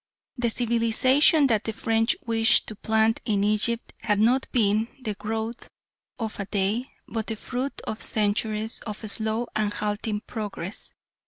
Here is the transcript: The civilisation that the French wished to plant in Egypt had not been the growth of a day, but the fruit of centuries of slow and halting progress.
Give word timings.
The 0.35 0.49
civilisation 0.49 1.45
that 1.45 1.65
the 1.65 1.73
French 1.73 2.15
wished 2.25 2.65
to 2.65 2.75
plant 2.75 3.21
in 3.23 3.43
Egypt 3.43 3.93
had 4.01 4.19
not 4.19 4.47
been 4.51 4.87
the 5.03 5.13
growth 5.13 5.69
of 6.17 6.39
a 6.39 6.47
day, 6.47 6.89
but 7.07 7.27
the 7.27 7.35
fruit 7.35 7.79
of 7.85 8.01
centuries 8.01 8.79
of 8.87 8.97
slow 8.97 9.45
and 9.55 9.71
halting 9.71 10.21
progress. 10.25 10.95